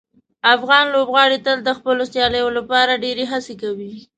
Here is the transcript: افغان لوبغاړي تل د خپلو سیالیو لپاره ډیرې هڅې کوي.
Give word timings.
افغان 0.55 0.85
لوبغاړي 0.93 1.37
تل 1.45 1.57
د 1.63 1.69
خپلو 1.77 2.03
سیالیو 2.13 2.47
لپاره 2.57 3.01
ډیرې 3.03 3.25
هڅې 3.31 3.53
کوي. 3.61 3.93